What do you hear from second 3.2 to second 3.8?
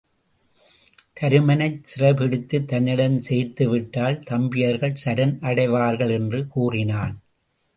சேர்த்து